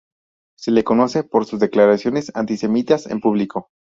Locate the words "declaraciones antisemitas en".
1.59-3.19